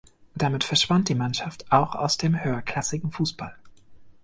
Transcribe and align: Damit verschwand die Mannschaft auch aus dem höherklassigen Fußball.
Damit 0.33 0.63
verschwand 0.63 1.09
die 1.09 1.13
Mannschaft 1.13 1.71
auch 1.71 1.93
aus 1.93 2.17
dem 2.17 2.43
höherklassigen 2.43 3.11
Fußball. 3.11 3.55